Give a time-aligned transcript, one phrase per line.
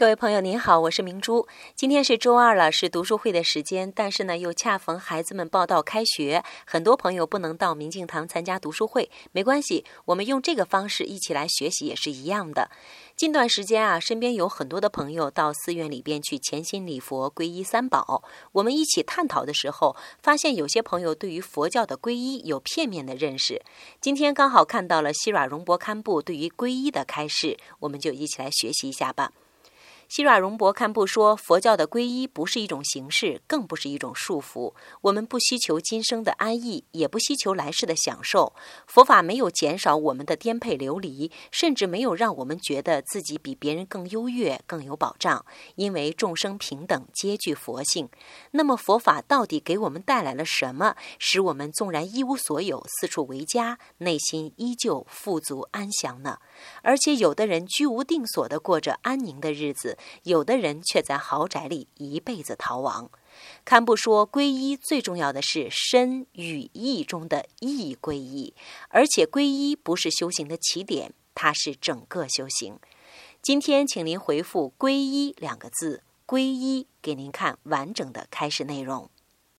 [0.00, 1.46] 各位朋友您好，我是明珠。
[1.74, 12.70] 今天是周二了，是读书会的时间，但是呢，又恰逢孩子们报到开学，很多朋友不能到明镜堂参加读书会，没关系，我们用这个方式一起来学习也是一样的。
[13.14, 18.24] 近段时间啊，身边有很多的朋友到寺院里边去潜心礼佛、皈依三宝。
[18.52, 23.60] 我们一起探讨的时候，发现有些朋友对于佛教的皈依有片面的认识。
[24.00, 29.32] 今天刚好看到了西阮荣博堪布对于皈依的开示，我们就一起来学习一下吧。
[30.10, 34.74] 西阮荣博堪布说：“佛教的皈依不是一种形式，更不是一种束缚。
[35.02, 38.52] 我们不希求今生的安逸，也不希求来世的享受。
[38.88, 45.46] 佛法没有减少我们的颠沛流离，甚至没有让我们觉得自己比别人更优越、更有保障。
[45.76, 48.08] 因为众生平等，皆具佛性。
[48.50, 56.38] 那么，佛法到底给我们带来了什么，使我们纵然一无所有，四处为家，内心依旧富足安详呢？
[56.82, 63.10] 而且，有的人居无定所的过着安宁的日子。”有的人却在豪宅里一辈子逃亡。
[63.64, 68.54] 堪布说，皈依最重要的是身与意中的意皈依，
[68.88, 72.78] 而且皈依不是修行的起点，它是整个修行。
[73.40, 79.08] 今天，请您回复“皈依”两个字，皈依给您看完整的开始内容。